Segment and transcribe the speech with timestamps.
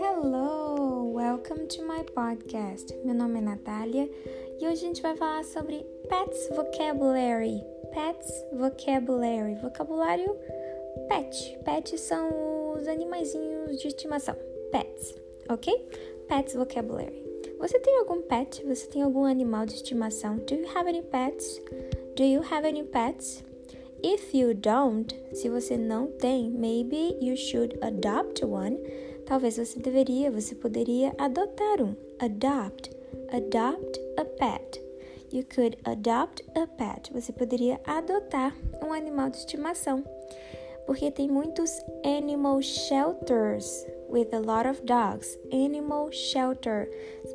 [0.00, 2.92] Hello, welcome to my podcast.
[3.04, 4.10] Meu nome é Natália
[4.60, 7.62] e hoje a gente vai falar sobre Pets Vocabulary.
[7.94, 9.54] Pets Vocabulary.
[9.62, 10.36] Vocabulário
[11.08, 11.56] pet.
[11.64, 14.34] Pets são os animaizinhos de estimação.
[14.72, 15.14] Pets,
[15.48, 15.72] ok?
[16.26, 17.24] Pets Vocabulary.
[17.60, 18.64] Você tem algum pet?
[18.66, 20.38] Você tem algum animal de estimação?
[20.38, 21.62] Do you have any pets?
[22.16, 23.44] Do you have any pets?
[24.08, 28.78] If you don't, se você não tem, maybe you should adopt one.
[29.26, 31.96] Talvez você deveria, você poderia adotar um.
[32.20, 32.88] Adopt.
[33.32, 34.80] Adopt a pet.
[35.32, 37.12] You could adopt a pet.
[37.12, 40.04] Você poderia adotar um animal de estimação.
[40.86, 41.72] Porque tem muitos
[42.04, 45.36] animal shelters with a lot of dogs.
[45.52, 46.88] Animal shelter.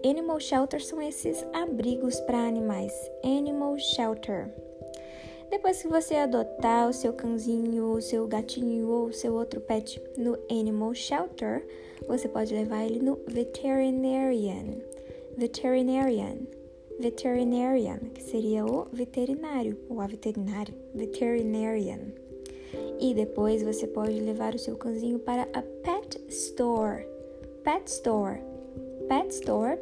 [0.05, 2.93] Animal shelter são esses abrigos para animais.
[3.25, 4.70] Animal shelter.
[5.51, 10.01] Depois que você adotar o seu cãozinho, o seu gatinho ou o seu outro pet
[10.17, 11.67] no animal shelter,
[12.07, 14.77] você pode levar ele no veterinarian.
[15.37, 16.37] Veterinarian.
[17.01, 20.73] Veterinarian, que seria o veterinário ou a veterinária.
[20.95, 21.99] Veterinarian.
[22.97, 27.05] E depois você pode levar o seu cãozinho para a pet store.
[27.61, 28.39] Pet store.
[29.09, 29.77] Pet store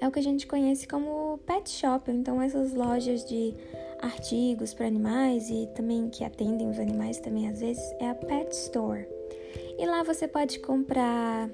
[0.00, 3.54] é o que a gente conhece como pet shop, então essas lojas de
[4.00, 8.50] artigos para animais e também que atendem os animais também às vezes é a pet
[8.52, 9.06] store.
[9.78, 11.50] E lá você pode comprar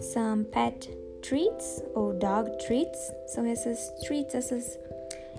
[0.00, 0.90] some pet
[1.22, 4.78] treats ou dog treats, são essas treats, essas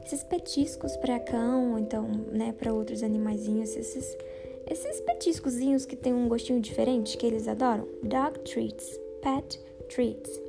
[0.05, 4.17] esses petiscos para cão, ou então, né, para outros animaizinhos, esses
[4.65, 7.87] esses petiscozinhos que tem um gostinho diferente que eles adoram.
[8.01, 10.41] Dog treats, pet treats.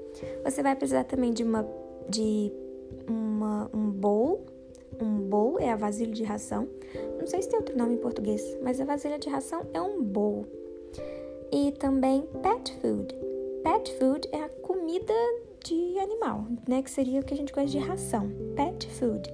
[0.45, 1.67] Você vai precisar também de uma
[2.09, 2.53] de
[3.09, 4.45] uma, um bowl
[5.01, 6.69] um bowl é a vasilha de ração.
[7.19, 10.03] Não sei se tem outro nome em português, mas a vasilha de ração é um
[10.03, 10.47] bowl.
[11.53, 13.15] E também pet food.
[13.63, 15.15] Pet food é a comida
[15.65, 16.83] de animal, né?
[16.83, 18.31] Que seria o que a gente conhece de ração.
[18.55, 19.29] Pet food.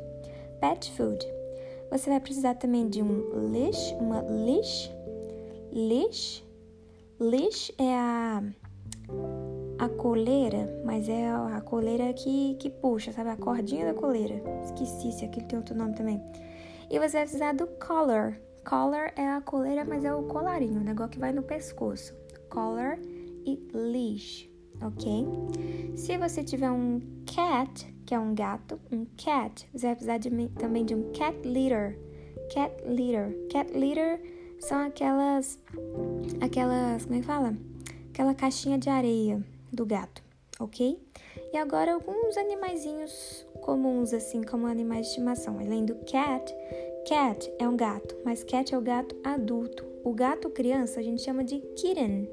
[0.60, 1.26] Pet food.
[1.90, 4.90] Você vai precisar também de um leash, uma leash.
[5.72, 6.44] Leash.
[7.18, 8.42] Leash é a
[9.80, 13.30] a coleira, mas é a coleira que, que puxa, sabe?
[13.30, 14.42] A cordinha da coleira.
[14.62, 16.22] Esqueci se aquilo tem outro nome também.
[16.90, 18.38] E você vai precisar do collar.
[18.62, 22.14] Collar é a coleira, mas é o colarinho, o negócio que vai no pescoço.
[22.50, 22.98] Collar
[23.46, 24.50] e leash,
[24.82, 25.26] ok?
[25.96, 30.48] Se você tiver um cat, que é um gato, um cat, você vai precisar de,
[30.58, 31.98] também de um cat litter.
[32.52, 33.34] Cat litter.
[33.48, 34.20] Cat litter
[34.58, 35.58] são aquelas.
[36.38, 37.06] Aquelas.
[37.06, 37.56] Como é que fala?
[38.10, 39.42] Aquela caixinha de areia
[39.72, 40.22] do gato,
[40.58, 40.98] ok?
[41.52, 45.58] E agora alguns animaizinhos comuns, assim como animais de estimação.
[45.58, 46.54] Além do cat,
[47.06, 49.84] cat é um gato, mas cat é o gato adulto.
[50.04, 52.28] O gato criança a gente chama de kitten.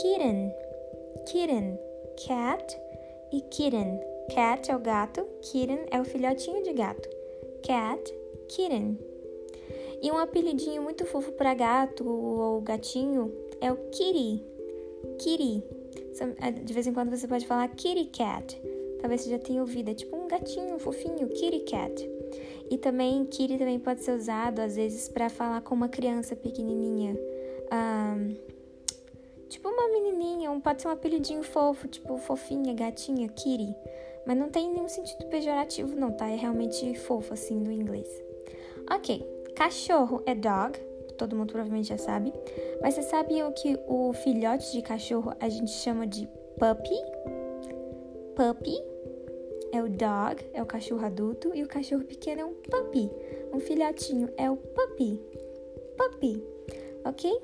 [0.00, 0.52] Kitten.
[1.26, 1.78] Kitten.
[2.26, 2.78] Cat
[3.32, 4.00] e kitten.
[4.34, 7.08] Cat é o gato, kitten é o filhotinho de gato.
[7.62, 8.14] Cat,
[8.48, 8.98] kitten.
[10.02, 14.44] E um apelidinho muito fofo para gato ou gatinho é o kitty.
[15.18, 15.62] Kitty.
[16.40, 18.60] É, de vez em quando você pode falar kitty cat.
[19.00, 19.90] Talvez você já tenha ouvido.
[19.90, 22.10] É tipo um gatinho fofinho, kitty cat.
[22.70, 27.16] E também, kitty também pode ser usado às vezes para falar com uma criança pequenininha.
[27.72, 28.36] Um,
[29.48, 33.74] tipo uma menininha, um, pode ser um apelidinho fofo, tipo fofinha, gatinha, kitty.
[34.26, 36.28] Mas não tem nenhum sentido pejorativo, não, tá?
[36.28, 38.08] É realmente fofo, assim, do inglês.
[38.90, 39.22] Ok,
[39.54, 40.78] cachorro é dog
[41.16, 42.32] todo mundo provavelmente já sabe.
[42.80, 46.96] Mas você sabe o que o filhote de cachorro a gente chama de puppy?
[48.34, 48.94] Puppy
[49.72, 53.10] é o dog, é o cachorro adulto, e o cachorro pequeno é um puppy.
[53.52, 55.20] Um filhotinho é o puppy.
[55.96, 56.42] Puppy,
[57.04, 57.40] ok?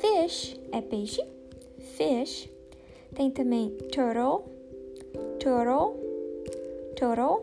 [0.00, 1.22] Fish é peixe.
[1.78, 2.50] Fish.
[3.14, 4.44] Tem também turtle,
[5.40, 5.96] turtle,
[6.96, 7.42] turtle.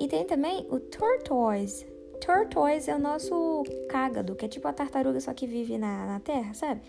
[0.00, 1.86] E tem também o tortoise,
[2.20, 6.20] Tortoise é o nosso cágado, que é tipo a tartaruga, só que vive na, na
[6.20, 6.80] terra, sabe?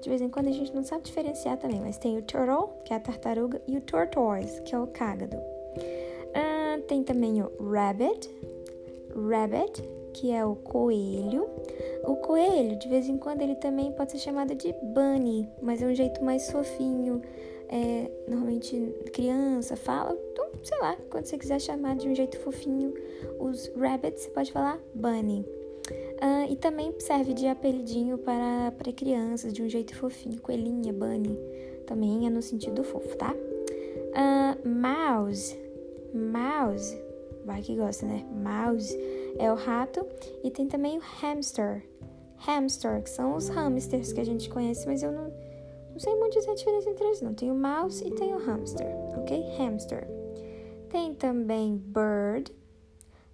[0.00, 2.92] De vez em quando a gente não sabe diferenciar também, mas tem o turtle, que
[2.92, 5.36] é a tartaruga, e o tortoise, que é o cágado.
[5.36, 8.30] Uh, tem também o rabbit,
[9.14, 9.82] rabbit,
[10.14, 11.48] que é o coelho.
[12.04, 15.86] O coelho, de vez em quando, ele também pode ser chamado de bunny, mas é
[15.86, 17.22] um jeito mais fofinho.
[17.70, 22.94] É, normalmente criança fala, então, sei lá, quando você quiser chamar de um jeito fofinho
[23.38, 25.44] os rabbits, você pode falar bunny.
[25.90, 30.40] Uh, e também serve de apelidinho para, para crianças, de um jeito fofinho.
[30.40, 31.38] Coelhinha, bunny,
[31.86, 33.32] também é no sentido fofo, tá?
[33.32, 35.56] Uh, mouse,
[36.12, 37.00] mouse,
[37.44, 38.26] vai que gosta, né?
[38.30, 38.94] Mouse
[39.38, 40.04] é o rato.
[40.42, 41.84] E tem também o hamster.
[42.36, 45.32] Hamster, que são os hamsters que a gente conhece, mas eu não,
[45.98, 47.34] não sei muito dizer a diferença entre eles, não.
[47.34, 48.86] Tem o mouse e tem o hamster,
[49.16, 49.42] ok?
[49.58, 50.06] Hamster.
[50.90, 52.54] Tem também bird,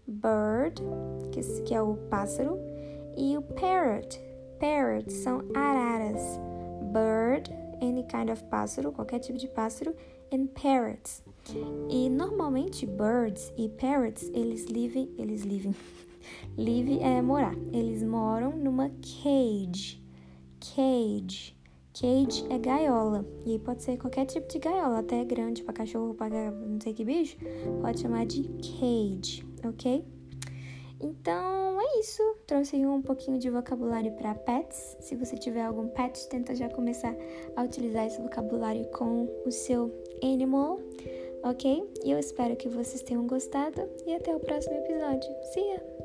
[0.07, 0.83] bird,
[1.31, 2.59] que, que é o pássaro,
[3.19, 4.19] e o parrot.
[4.59, 6.41] Parrot são araras.
[6.85, 7.53] Bird,
[7.83, 9.95] any kind of pássaro, qualquer tipo de pássaro,
[10.33, 11.23] and parrots.
[11.91, 15.75] E normalmente birds e parrots, eles vivem, eles vivem.
[16.57, 17.55] Live é morar.
[17.75, 20.03] Eles moram numa cage.
[20.75, 21.54] Cage.
[21.95, 23.25] Cage é gaiola.
[23.47, 26.93] E aí pode ser qualquer tipo de gaiola, até grande para cachorro, para não sei
[26.93, 27.37] que bicho.
[27.81, 30.05] Pode chamar de cage, ok?
[31.01, 32.23] Então é isso.
[32.47, 34.97] Trouxe um pouquinho de vocabulário para pets.
[35.01, 37.15] Se você tiver algum pet, tenta já começar
[37.55, 39.93] a utilizar esse vocabulário com o seu
[40.23, 40.81] animal,
[41.45, 41.89] ok?
[42.05, 45.31] E eu espero que vocês tenham gostado e até o próximo episódio.
[45.53, 46.04] See ya!